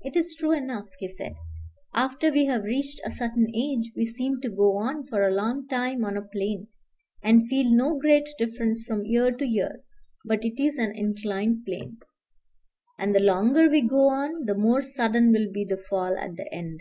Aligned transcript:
"It 0.00 0.16
is 0.16 0.34
true 0.34 0.50
enough," 0.50 0.88
he 0.98 1.06
said; 1.06 1.36
"after 1.94 2.32
we 2.32 2.46
have 2.46 2.64
reached 2.64 3.00
a 3.04 3.12
certain 3.12 3.46
age 3.54 3.92
we 3.94 4.04
seem 4.06 4.40
to 4.40 4.48
go 4.50 4.76
on 4.76 5.06
for 5.06 5.22
a 5.22 5.30
long 5.32 5.68
time 5.68 6.04
on 6.04 6.16
a 6.16 6.20
plane, 6.22 6.66
and 7.22 7.46
feel 7.46 7.70
no 7.70 7.96
great 7.96 8.28
difference 8.38 8.82
from 8.82 9.04
year 9.04 9.30
to 9.30 9.46
year; 9.46 9.84
but 10.24 10.42
it 10.44 10.60
is 10.60 10.78
an 10.78 10.96
inclined 10.96 11.64
plane, 11.64 11.98
and 12.98 13.14
the 13.14 13.20
longer 13.20 13.68
we 13.68 13.80
go 13.82 14.08
on 14.08 14.46
the 14.46 14.56
more 14.56 14.82
sudden 14.82 15.30
will 15.30 15.48
be 15.52 15.64
the 15.64 15.76
fall 15.88 16.16
at 16.18 16.34
the 16.34 16.52
end. 16.52 16.80